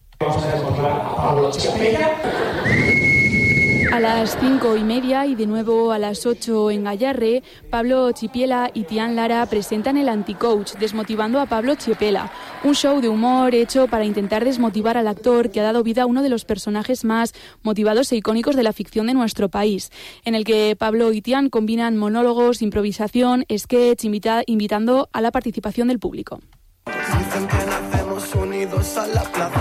Las 4.00 4.36
cinco 4.38 4.76
y 4.76 4.82
media 4.82 5.26
y 5.26 5.34
de 5.34 5.46
nuevo 5.46 5.92
a 5.92 5.98
las 5.98 6.26
ocho 6.26 6.70
en 6.70 6.84
Gallarre, 6.84 7.42
Pablo 7.70 8.10
Chipiela 8.12 8.70
y 8.72 8.84
Tian 8.84 9.16
Lara 9.16 9.44
presentan 9.46 9.96
el 9.96 10.08
Anti-Coach, 10.08 10.74
desmotivando 10.74 11.40
a 11.40 11.46
Pablo 11.46 11.74
Chiepela, 11.74 12.30
un 12.64 12.74
show 12.74 13.00
de 13.00 13.08
humor 13.08 13.54
hecho 13.54 13.86
para 13.88 14.04
intentar 14.04 14.44
desmotivar 14.44 14.96
al 14.96 15.08
actor 15.08 15.50
que 15.50 15.60
ha 15.60 15.64
dado 15.64 15.82
vida 15.82 16.02
a 16.02 16.06
uno 16.06 16.22
de 16.22 16.28
los 16.28 16.44
personajes 16.44 17.04
más 17.04 17.34
motivados 17.62 18.12
e 18.12 18.16
icónicos 18.16 18.56
de 18.56 18.62
la 18.62 18.72
ficción 18.72 19.06
de 19.06 19.14
nuestro 19.14 19.48
país, 19.48 19.90
en 20.24 20.34
el 20.34 20.44
que 20.44 20.76
Pablo 20.76 21.12
y 21.12 21.22
Tian 21.22 21.48
combinan 21.48 21.96
monólogos, 21.96 22.62
improvisación, 22.62 23.44
sketch, 23.56 24.04
invitando 24.04 25.08
a 25.12 25.20
la 25.20 25.30
participación 25.30 25.88
del 25.88 25.98
público. 25.98 26.40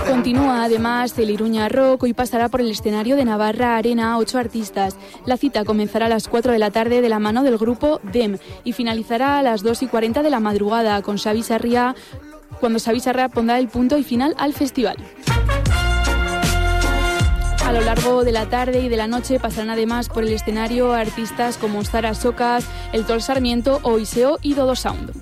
Continúa 0.08 0.64
además 0.64 1.18
el 1.18 1.30
Iruña 1.30 1.68
Rock 1.68 2.04
y 2.06 2.14
pasará 2.14 2.48
por 2.48 2.60
el 2.60 2.70
escenario 2.70 3.16
de 3.16 3.24
Navarra 3.24 3.76
Arena 3.76 4.18
ocho 4.18 4.38
artistas. 4.38 4.96
La 5.24 5.36
cita 5.36 5.64
comenzará 5.64 6.06
a 6.06 6.08
las 6.08 6.28
4 6.28 6.52
de 6.52 6.58
la 6.58 6.70
tarde 6.70 7.00
de 7.00 7.08
la 7.08 7.18
mano 7.18 7.42
del 7.42 7.58
grupo 7.58 8.00
DEM 8.02 8.38
y 8.64 8.72
finalizará 8.72 9.38
a 9.38 9.42
las 9.42 9.62
2 9.62 9.82
y 9.82 9.86
40 9.86 10.22
de 10.22 10.30
la 10.30 10.40
madrugada 10.40 11.00
con 11.02 11.18
Xavi 11.18 11.42
Sarria, 11.42 11.94
cuando 12.60 12.78
Xavi 12.78 13.00
Sarria 13.00 13.28
pondrá 13.28 13.58
el 13.58 13.68
punto 13.68 13.98
y 13.98 14.04
final 14.04 14.34
al 14.38 14.54
festival. 14.54 14.96
A 17.64 17.72
lo 17.72 17.80
largo 17.80 18.22
de 18.22 18.30
la 18.32 18.48
tarde 18.48 18.80
y 18.80 18.88
de 18.88 18.96
la 18.96 19.08
noche 19.08 19.40
pasarán 19.40 19.70
además 19.70 20.08
por 20.08 20.22
el 20.22 20.32
escenario 20.32 20.92
artistas 20.92 21.56
como 21.56 21.84
Sara 21.84 22.14
Socas, 22.14 22.64
El 22.92 23.04
Tol 23.04 23.20
Sarmiento 23.20 23.80
o 23.82 23.98
Iseo 23.98 24.38
y 24.40 24.54
Dodo 24.54 24.76
Sound. 24.76 25.12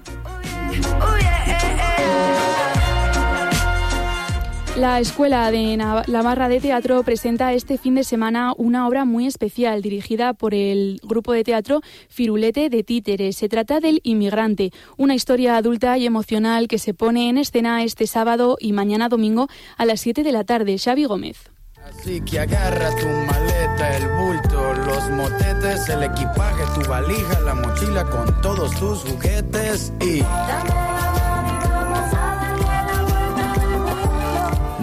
La 4.76 4.99
Escuela 4.99 5.52
de 5.52 5.76
Navarra 5.76 6.49
de 6.49 6.61
Teatro 6.61 7.00
presenta 7.04 7.52
este 7.52 7.78
fin 7.78 7.95
de 7.95 8.02
semana 8.02 8.54
una 8.57 8.88
obra 8.88 9.04
muy 9.04 9.25
especial 9.25 9.83
dirigida 9.83 10.35
por 10.35 10.52
el 10.52 11.00
grupo 11.04 11.33
de 11.33 11.45
teatro 11.45 11.81
Firulete 12.09 12.69
de 12.71 12.83
Títeres. 12.83 13.37
Se 13.37 13.49
trata 13.49 13.78
del 13.78 14.00
Inmigrante, 14.02 14.73
una 14.97 15.14
historia 15.14 15.57
adulta 15.57 15.97
y 15.97 16.07
emocional 16.07 16.66
que 16.66 16.81
se 16.81 16.93
pone 16.93 17.28
en 17.28 17.38
escena 17.38 17.85
este 17.85 18.09
sábado 18.09 18.57
y 18.59 18.73
mañana 18.73 19.09
domingo 19.09 19.47
a 19.76 19.85
las 19.85 20.00
7 20.00 20.25
de 20.25 20.33
la 20.33 20.43
tarde. 20.43 20.76
Xavi 20.76 21.04
Gómez. 21.04 21.37
Así 21.85 22.21
que 22.23 22.40
agarra 22.40 22.90
tu 22.97 23.07
maleta, 23.07 23.97
el 23.97 24.09
bulto, 24.09 24.75
los 24.75 25.11
motetes, 25.11 25.88
el 25.88 26.02
equipaje, 26.02 26.64
tu 26.75 26.88
valija, 26.88 27.40
la 27.40 27.54
mochila 27.54 28.04
con 28.07 28.40
todos 28.40 28.73
tus 28.81 29.04
juguetes 29.04 29.93
y... 30.00 30.21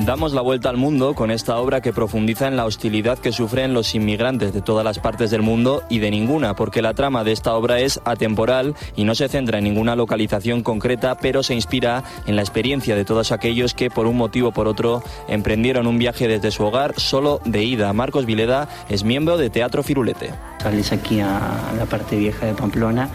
Damos 0.05 0.33
la 0.33 0.41
vuelta 0.41 0.67
al 0.69 0.77
mundo 0.77 1.13
con 1.13 1.29
esta 1.29 1.59
obra 1.59 1.79
que 1.79 1.93
profundiza 1.93 2.47
en 2.47 2.57
la 2.57 2.65
hostilidad 2.65 3.19
que 3.19 3.31
sufren 3.31 3.75
los 3.75 3.93
inmigrantes 3.93 4.51
de 4.51 4.61
todas 4.61 4.83
las 4.83 4.97
partes 4.97 5.29
del 5.29 5.43
mundo 5.43 5.83
y 5.89 5.99
de 5.99 6.09
ninguna, 6.09 6.55
porque 6.55 6.81
la 6.81 6.95
trama 6.95 7.23
de 7.23 7.33
esta 7.33 7.53
obra 7.53 7.79
es 7.79 8.01
atemporal 8.03 8.73
y 8.95 9.03
no 9.03 9.13
se 9.13 9.29
centra 9.29 9.59
en 9.59 9.63
ninguna 9.63 9.95
localización 9.95 10.63
concreta, 10.63 11.19
pero 11.19 11.43
se 11.43 11.53
inspira 11.53 12.03
en 12.25 12.35
la 12.35 12.41
experiencia 12.41 12.95
de 12.95 13.05
todos 13.05 13.31
aquellos 13.31 13.75
que 13.75 13.91
por 13.91 14.07
un 14.07 14.17
motivo 14.17 14.47
o 14.47 14.51
por 14.51 14.67
otro 14.67 15.03
emprendieron 15.27 15.85
un 15.85 15.99
viaje 15.99 16.27
desde 16.27 16.49
su 16.49 16.63
hogar 16.63 16.99
solo 16.99 17.39
de 17.45 17.63
ida. 17.63 17.93
Marcos 17.93 18.25
Vileda 18.25 18.69
es 18.89 19.03
miembro 19.03 19.37
de 19.37 19.51
Teatro 19.51 19.83
Firulete. 19.83 20.33
Sales 20.63 20.91
aquí 20.91 21.19
a 21.19 21.73
la 21.77 21.85
parte 21.85 22.17
vieja 22.17 22.47
de 22.47 22.55
Pamplona 22.55 23.09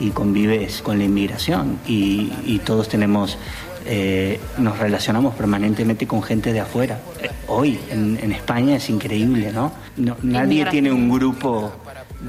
y 0.00 0.10
convives 0.10 0.82
con 0.82 0.98
la 0.98 1.04
inmigración 1.04 1.78
y, 1.86 2.32
y 2.44 2.58
todos 2.58 2.88
tenemos 2.88 3.38
eh, 3.86 4.40
nos 4.58 4.78
relacionamos 4.78 5.34
permanentemente 5.34 6.06
con 6.06 6.22
gente 6.22 6.52
de 6.52 6.60
afuera. 6.60 7.00
Hoy 7.48 7.78
en, 7.90 8.32
España 8.32 8.76
es 8.76 8.88
increíble, 8.88 9.52
¿no? 9.52 9.72
no 9.96 10.16
nadie 10.22 10.64
tiene 10.66 10.92
un 10.92 11.10
grupo 11.10 11.72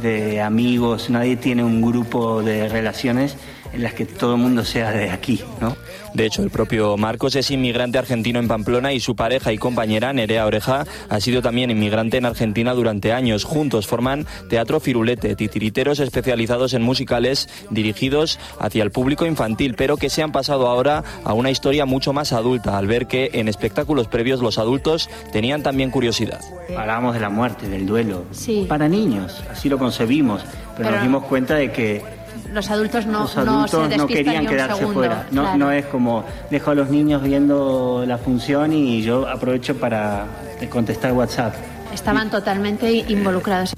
de 0.01 0.41
amigos, 0.41 1.09
nadie 1.09 1.37
tiene 1.37 1.63
un 1.63 1.81
grupo 1.81 2.41
de 2.41 2.67
relaciones 2.67 3.37
en 3.73 3.83
las 3.83 3.93
que 3.93 4.05
todo 4.05 4.35
el 4.35 4.41
mundo 4.41 4.63
sea 4.63 4.91
de 4.91 5.09
aquí, 5.09 5.41
¿no? 5.59 5.75
De 6.13 6.27
hecho, 6.27 6.43
el 6.43 6.51
propio 6.51 6.95
Marcos 6.95 7.35
es 7.35 7.49
inmigrante 7.49 7.97
argentino 7.97 8.39
en 8.39 8.47
Pamplona 8.47 8.93
y 8.93 8.99
su 8.99 9.15
pareja 9.15 9.51
y 9.51 9.57
compañera, 9.57 10.13
Nerea 10.13 10.45
Oreja, 10.45 10.85
ha 11.09 11.19
sido 11.19 11.41
también 11.41 11.71
inmigrante 11.71 12.17
en 12.17 12.25
Argentina 12.25 12.73
durante 12.73 13.13
años. 13.13 13.43
Juntos 13.43 13.87
forman 13.87 14.27
Teatro 14.47 14.79
Firulete, 14.79 15.35
titiriteros 15.35 15.99
especializados 15.99 16.75
en 16.75 16.83
musicales 16.83 17.49
dirigidos 17.71 18.39
hacia 18.59 18.83
el 18.83 18.91
público 18.91 19.25
infantil, 19.25 19.73
pero 19.75 19.97
que 19.97 20.11
se 20.11 20.21
han 20.21 20.31
pasado 20.31 20.67
ahora 20.67 21.03
a 21.23 21.33
una 21.33 21.49
historia 21.49 21.87
mucho 21.87 22.13
más 22.13 22.31
adulta, 22.31 22.77
al 22.77 22.85
ver 22.85 23.07
que 23.07 23.31
en 23.33 23.47
espectáculos 23.47 24.07
previos 24.07 24.39
los 24.39 24.59
adultos 24.59 25.09
tenían 25.31 25.63
también 25.63 25.89
curiosidad. 25.89 26.41
Hablábamos 26.77 27.15
de 27.15 27.21
la 27.21 27.29
muerte, 27.29 27.67
del 27.67 27.87
duelo. 27.87 28.25
Sí. 28.31 28.65
Para 28.69 28.87
niños, 28.87 29.43
así 29.49 29.67
lo 29.67 29.79
concebimos, 29.79 30.43
pero... 30.77 30.91
nos 30.91 31.01
dimos 31.01 31.23
cuenta 31.23 31.55
de 31.55 31.71
que 31.71 32.22
los 32.53 32.69
adultos 32.69 33.05
no, 33.05 33.21
los 33.21 33.37
adultos 33.37 33.97
no, 33.97 34.07
querían 34.07 34.45
quedarse 34.45 34.85
fuera. 34.87 35.25
No, 35.31 35.57
no 35.57 35.71
es 35.71 35.85
como 35.87 36.23
dejo 36.49 36.71
a 36.71 36.75
los 36.75 36.89
niños 36.89 37.23
viendo 37.23 38.03
la 38.07 38.17
función 38.17 38.73
y 38.73 39.01
yo 39.01 39.27
aprovecho 39.27 39.75
para 39.75 40.25
contestar 40.69 41.13
WhatsApp. 41.13 41.55
Estaban 41.93 42.31
totalmente 42.31 42.91
involucrados. 43.07 43.73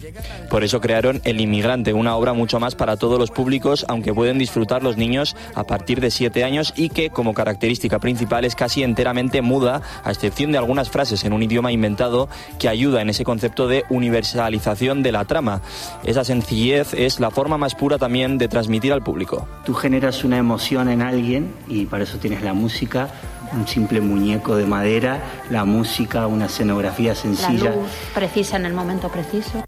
Por 0.50 0.64
eso 0.64 0.80
crearon 0.80 1.22
El 1.26 1.42
Inmigrante, 1.42 1.94
una 1.94 2.16
obra 2.16 2.34
mucho 2.34 2.60
más 2.60 2.74
para 2.74 2.98
todos 2.98 3.20
los 3.20 3.30
públicos, 3.30 3.86
aunque 3.90 4.14
pueden 4.14 4.38
disfrutar 4.38 4.84
los 4.84 4.98
niños 4.98 5.36
a 5.54 5.66
partir 5.66 6.00
de 6.00 6.12
7 6.12 6.44
años 6.44 6.74
y 6.76 6.90
que, 6.90 7.10
como 7.10 7.34
característica 7.34 8.00
principal, 8.00 8.46
es 8.46 8.56
casi 8.56 8.84
enteramente 8.84 9.42
muda, 9.42 9.82
a 10.04 10.12
excepción 10.12 10.52
de 10.52 10.58
algunas 10.58 10.90
frases 10.90 11.24
en 11.26 11.34
un 11.34 11.44
idioma 11.44 11.72
inventado 11.72 12.30
que 12.58 12.70
ayuda 12.70 13.02
en 13.02 13.10
ese 13.10 13.24
concepto 13.24 13.68
de 13.68 13.84
universalización 13.90 15.04
de 15.04 15.12
la 15.12 15.26
trama. 15.26 15.62
Esa 16.04 16.24
sencillez 16.24 16.94
es 16.94 17.20
la 17.20 17.32
forma 17.32 17.58
más 17.58 17.76
pura 17.76 17.98
también 17.98 18.38
de 18.38 18.48
transmitir 18.48 18.94
al 18.94 19.04
público. 19.04 19.48
Tú 19.66 19.74
generas 19.74 20.24
una 20.24 20.38
emoción 20.38 20.90
en 20.90 21.02
alguien 21.02 21.54
y 21.68 21.86
para 21.86 22.04
eso 22.04 22.18
tienes 22.18 22.42
la 22.42 22.54
música 22.54 23.10
un 23.54 23.68
simple 23.68 24.02
muñeco 24.02 24.56
de 24.56 24.66
madera, 24.66 25.20
la 25.50 25.66
música, 25.66 26.28
una 26.28 26.46
escenografía 26.46 27.16
sencilla. 27.16 27.70
La 27.70 27.76
luz 27.76 27.90
precisa 28.14 28.58
en 28.58 28.66
el 28.66 28.74
momento 28.74 29.10
preciso. 29.10 29.64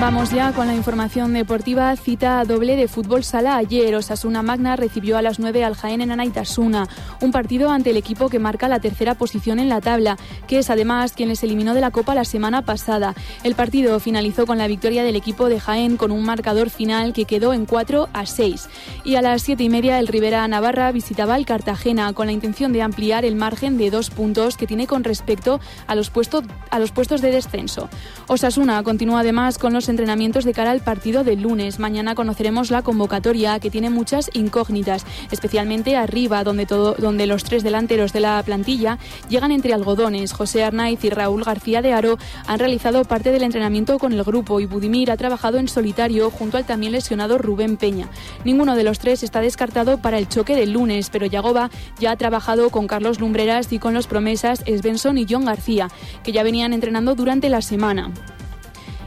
Vamos 0.00 0.30
ya 0.30 0.52
con 0.52 0.66
la 0.66 0.74
información 0.74 1.34
deportiva. 1.34 1.94
Cita 1.94 2.42
doble 2.46 2.74
de 2.74 2.88
fútbol 2.88 3.22
sala 3.22 3.58
ayer. 3.58 3.94
Osasuna 3.94 4.40
Magna 4.40 4.74
recibió 4.74 5.18
a 5.18 5.22
las 5.22 5.38
9 5.38 5.62
al 5.62 5.74
Jaén 5.74 6.00
en 6.00 6.10
Anaitasuna. 6.10 6.88
Un 7.20 7.32
partido 7.32 7.70
ante 7.70 7.90
el 7.90 7.98
equipo 7.98 8.30
que 8.30 8.38
marca 8.38 8.66
la 8.66 8.80
tercera 8.80 9.14
posición 9.14 9.58
en 9.58 9.68
la 9.68 9.82
tabla, 9.82 10.16
que 10.48 10.58
es 10.58 10.70
además 10.70 11.12
quien 11.12 11.28
les 11.28 11.42
eliminó 11.42 11.74
de 11.74 11.82
la 11.82 11.90
Copa 11.90 12.14
la 12.14 12.24
semana 12.24 12.62
pasada. 12.62 13.14
El 13.44 13.54
partido 13.54 14.00
finalizó 14.00 14.46
con 14.46 14.56
la 14.56 14.68
victoria 14.68 15.04
del 15.04 15.16
equipo 15.16 15.50
de 15.50 15.60
Jaén 15.60 15.98
con 15.98 16.12
un 16.12 16.24
marcador 16.24 16.70
final 16.70 17.12
que 17.12 17.26
quedó 17.26 17.52
en 17.52 17.66
4 17.66 18.08
a 18.10 18.24
6. 18.24 18.70
Y 19.04 19.16
a 19.16 19.22
las 19.22 19.42
7 19.42 19.62
y 19.62 19.68
media 19.68 19.98
el 19.98 20.08
Rivera 20.08 20.48
Navarra 20.48 20.92
visitaba 20.92 21.36
el 21.36 21.44
Cartagena 21.44 22.14
con 22.14 22.24
la 22.24 22.32
intención 22.32 22.72
de 22.72 22.80
ampliar 22.80 23.26
el 23.26 23.36
margen 23.36 23.76
de 23.76 23.90
dos 23.90 24.08
puntos 24.08 24.56
que 24.56 24.66
tiene 24.66 24.86
con 24.86 25.04
respecto 25.04 25.60
a 25.86 25.94
los, 25.94 26.08
puestos, 26.08 26.44
a 26.70 26.78
los 26.78 26.90
puestos 26.90 27.20
de 27.20 27.32
descenso. 27.32 27.90
Osasuna 28.28 28.82
continúa 28.82 29.20
además 29.20 29.58
con 29.58 29.74
los 29.74 29.89
entrenamientos 29.90 30.44
de 30.44 30.54
cara 30.54 30.70
al 30.70 30.80
partido 30.80 31.24
del 31.24 31.42
lunes. 31.42 31.78
Mañana 31.78 32.14
conoceremos 32.14 32.70
la 32.70 32.82
convocatoria 32.82 33.58
que 33.60 33.70
tiene 33.70 33.90
muchas 33.90 34.30
incógnitas, 34.32 35.04
especialmente 35.30 35.96
arriba, 35.96 36.44
donde, 36.44 36.66
todo, 36.66 36.94
donde 36.98 37.26
los 37.26 37.44
tres 37.44 37.62
delanteros 37.62 38.12
de 38.12 38.20
la 38.20 38.42
plantilla 38.42 38.98
llegan 39.28 39.52
entre 39.52 39.74
algodones. 39.74 40.32
José 40.32 40.64
Arnaiz 40.64 41.04
y 41.04 41.10
Raúl 41.10 41.44
García 41.44 41.82
de 41.82 41.92
Aro 41.92 42.18
han 42.46 42.58
realizado 42.58 43.04
parte 43.04 43.32
del 43.32 43.42
entrenamiento 43.42 43.98
con 43.98 44.12
el 44.12 44.24
grupo 44.24 44.60
y 44.60 44.66
Budimir 44.66 45.10
ha 45.10 45.16
trabajado 45.16 45.58
en 45.58 45.68
solitario 45.68 46.30
junto 46.30 46.56
al 46.56 46.64
también 46.64 46.92
lesionado 46.92 47.38
Rubén 47.38 47.76
Peña. 47.76 48.08
Ninguno 48.44 48.76
de 48.76 48.84
los 48.84 48.98
tres 48.98 49.22
está 49.22 49.40
descartado 49.40 49.98
para 49.98 50.18
el 50.18 50.28
choque 50.28 50.54
del 50.54 50.72
lunes, 50.72 51.10
pero 51.10 51.26
Yagoba 51.26 51.70
ya 51.98 52.12
ha 52.12 52.16
trabajado 52.16 52.70
con 52.70 52.86
Carlos 52.86 53.20
Lumbreras 53.20 53.72
y 53.72 53.78
con 53.78 53.94
los 53.94 54.06
promesas 54.06 54.62
Svensson 54.66 55.18
y 55.18 55.26
John 55.28 55.44
García, 55.44 55.88
que 56.22 56.32
ya 56.32 56.42
venían 56.42 56.72
entrenando 56.72 57.14
durante 57.14 57.48
la 57.48 57.62
semana. 57.62 58.10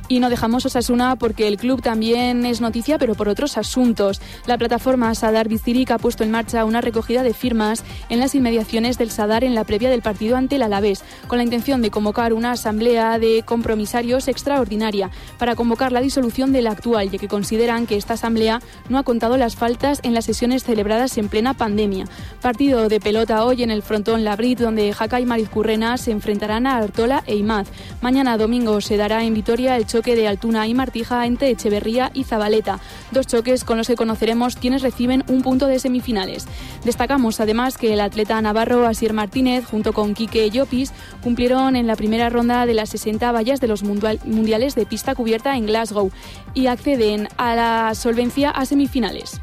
Y 0.10 0.20
no 0.20 0.30
dejamos 0.30 0.66
Osasuna 0.66 1.16
porque 1.16 1.48
el 1.48 1.58
club 1.58 1.82
también 1.82 2.46
es 2.46 2.60
noticia, 2.60 2.98
pero 2.98 3.16
por 3.16 3.30
otros 3.30 3.58
asuntos. 3.58 4.22
La 4.46 4.58
plataforma 4.58 5.16
Sadar 5.16 5.48
Bicirik 5.48 5.92
ha 5.92 5.98
puesto 5.98 6.24
en 6.24 6.32
marcha 6.32 6.66
una 6.66 6.82
recogida 6.82 7.24
de 7.24 7.34
firmas 7.34 7.84
en 8.10 8.20
las 8.20 8.36
inmediaciones 8.36 8.98
del 8.98 9.12
Sadar 9.12 9.44
en 9.46 9.56
la 9.56 9.64
previa 9.64 9.90
del 9.90 10.02
partido 10.02 10.36
ante 10.36 10.58
el 10.58 10.62
Alavés, 10.62 11.04
con 11.28 11.38
la 11.38 11.44
intención 11.46 11.82
de 11.82 11.90
convocar 11.90 12.34
una 12.34 12.52
asamblea 12.52 13.18
de 13.18 13.44
compromisarios 13.46 14.28
extraordinaria 14.28 15.10
para 15.40 15.56
convocar 15.56 15.94
la 15.94 16.02
disolución 16.02 16.52
de 16.52 16.62
la 16.62 16.72
actual, 16.72 17.10
ya 17.10 17.18
que 17.18 17.30
consideran 17.30 17.88
que 17.88 17.96
esta 17.96 18.16
asamblea 18.16 18.62
no 18.90 18.98
ha 18.98 19.04
contado 19.04 19.38
las 19.38 19.56
faltas 19.56 20.00
en 20.04 20.14
las 20.14 20.26
sesiones 20.26 20.64
celebradas 20.66 21.18
en 21.18 21.30
plena 21.30 21.54
pandemia. 21.54 22.06
Partido 22.42 22.90
de 22.90 23.00
pelota 23.00 23.46
hoy 23.46 23.64
en 23.64 23.72
el 23.72 23.82
frontón 23.82 24.26
Labrit, 24.26 24.60
donde 24.60 24.92
Jaca 24.92 25.22
y 25.22 25.26
Marizcurrena 25.26 25.98
se 25.98 26.12
enfrentarán 26.12 26.68
a 26.68 26.76
Artola 26.76 27.24
e 27.26 27.36
Imaz. 27.36 27.70
Mañana 28.02 28.38
domingo 28.38 28.82
se 28.82 28.98
dará 28.98 29.24
en 29.24 29.34
Vitoria 29.34 29.78
el 29.78 29.88
choque 29.88 30.03
de 30.04 30.28
Altuna 30.28 30.68
y 30.68 30.74
Martija 30.74 31.26
entre 31.26 31.50
Echeverría 31.50 32.12
y 32.14 32.26
Zabaleta, 32.26 32.80
dos 33.12 33.28
choques 33.28 33.64
con 33.64 33.78
los 33.78 33.88
que 33.88 33.96
conoceremos 33.96 34.56
quienes 34.56 34.82
reciben 34.82 35.24
un 35.28 35.42
punto 35.42 35.68
de 35.68 35.80
semifinales. 35.80 36.46
Destacamos 36.84 37.40
además 37.40 37.78
que 37.78 37.94
el 37.94 38.02
atleta 38.02 38.42
navarro 38.42 38.86
Asier 38.86 39.14
Martínez 39.14 39.66
junto 39.66 39.94
con 39.94 40.14
Quique 40.14 40.50
Llopis 40.50 40.92
cumplieron 41.24 41.76
en 41.76 41.88
la 41.88 41.96
primera 41.96 42.30
ronda 42.30 42.66
de 42.66 42.74
las 42.74 42.90
60 42.90 43.32
vallas 43.32 43.62
de 43.62 43.68
los 43.68 43.84
mundiales 43.84 44.76
de 44.76 44.86
pista 44.86 45.16
cubierta 45.16 45.56
en 45.56 45.66
Glasgow 45.66 46.12
y 46.54 46.68
acceden 46.68 47.30
a 47.38 47.56
la 47.56 47.96
solvencia 47.96 48.52
a 48.52 48.66
semifinales. 48.66 49.42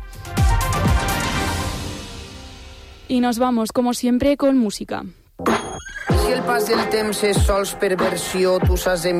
Y 3.09 3.21
nos 3.21 3.41
vamos, 3.41 3.73
como 3.73 3.93
siempre, 3.93 4.37
con 4.37 4.57
música. 4.57 5.05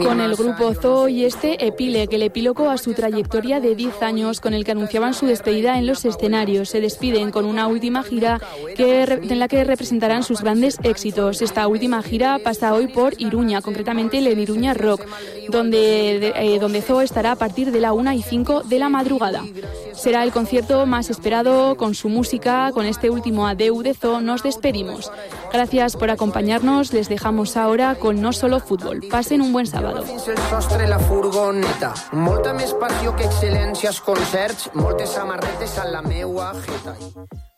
Con 0.07 0.21
el 0.21 0.37
grupo 0.37 0.75
Zoo 0.75 1.09
y 1.09 1.25
este 1.25 1.67
Epile, 1.67 2.07
que 2.07 2.19
le 2.19 2.27
epílogo 2.27 2.71
a 2.71 2.79
su 2.79 2.95
trayectoria 2.95 3.59
de 3.59 3.75
10 3.75 4.03
años 4.03 4.41
con 4.41 4.55
el 4.55 4.65
que 4.65 4.71
anunciaban 4.71 5.15
su 5.15 5.27
despedida 5.27 5.77
en 5.79 5.87
los 5.87 6.05
escenarios. 6.05 6.69
Se 6.69 6.81
despiden 6.81 7.33
con 7.33 7.47
una 7.47 7.67
última 7.67 8.05
gira 8.05 8.41
que, 8.77 9.03
en 9.03 9.39
la 9.39 9.49
que 9.49 9.65
representarán 9.65 10.23
sus 10.23 10.41
grandes 10.41 10.79
éxitos. 10.85 11.43
Esta 11.43 11.67
última 11.67 12.01
gira 12.03 12.39
pasa 12.39 12.75
hoy 12.75 12.87
por 12.87 13.21
Iruña, 13.21 13.61
concretamente 13.61 14.19
el 14.19 14.39
Iruña 14.39 14.75
Rock, 14.75 15.05
donde, 15.51 16.33
eh, 16.37 16.59
donde 16.59 16.83
Zoo 16.83 17.01
estará 17.01 17.33
a 17.33 17.37
partir 17.37 17.73
de 17.73 17.81
la 17.81 17.93
1 17.93 18.13
y 18.13 18.23
5 18.23 18.63
de 18.63 18.79
la 18.79 18.89
madrugada. 18.89 19.45
Será 19.95 20.23
el 20.25 20.33
concierto 20.33 20.87
más 20.87 21.11
esperado 21.11 21.77
con 21.77 21.95
su 21.95 22.09
música. 22.09 22.71
Con 22.73 22.87
este 22.87 23.11
último 23.11 23.47
Adeu 23.47 23.83
de 23.83 23.95
Zoo 23.95 24.21
nos 24.21 24.43
despedimos. 24.43 25.11
Gracias 25.53 25.97
por 25.97 26.11
acompañarnos 26.11 26.93
les 26.93 27.09
dejamos 27.09 27.57
ahora 27.57 27.95
con 27.97 28.21
No 28.21 28.33
Solo 28.33 28.61
Fútbol. 28.61 29.01
Pasen 29.11 29.43
un 29.43 29.53
buen 29.53 29.67
sábado. 29.67 30.03
Fins 30.03 30.29
el 30.29 30.39
sostre 30.49 30.89
la 30.89 30.99
furgoneta. 30.99 31.93
Molta 32.13 32.55
més 32.57 32.73
passió 32.81 33.15
que 33.17 33.27
excel·lències, 33.29 34.01
concerts, 34.05 34.71
moltes 34.75 35.15
samarretes 35.17 35.79
a 35.79 35.87
la 35.91 36.03
meua 36.03 36.53
jeta. 36.65 36.97